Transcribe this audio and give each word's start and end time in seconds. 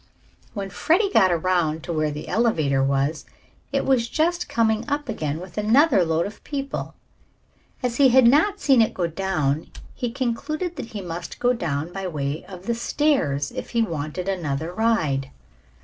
When 0.55 0.71
Freddie 0.71 1.11
got 1.11 1.31
around 1.31 1.83
to 1.83 1.93
where 1.93 2.09
the 2.09 2.27
elevator 2.27 2.83
was, 2.83 3.23
it 3.71 3.85
was 3.85 4.09
just 4.09 4.49
coming 4.49 4.83
up 4.89 5.07
again 5.07 5.39
with 5.39 5.59
another 5.59 6.03
load 6.03 6.25
of 6.25 6.43
people. 6.43 6.95
As 7.83 7.97
he 7.97 8.09
had 8.09 8.25
not 8.25 8.59
seen 8.59 8.81
it 8.81 8.95
go 8.95 9.05
down 9.05 9.69
he 9.93 10.09
concluded 10.09 10.75
that 10.77 10.87
he 10.87 11.01
must 11.01 11.37
go 11.37 11.53
down 11.53 11.93
by 11.93 12.07
way 12.07 12.43
of 12.45 12.65
the 12.65 12.73
stairs 12.73 13.51
if 13.51 13.69
he 13.77 13.83
wanted 13.83 14.27
another 14.27 14.73
ride. 14.73 15.29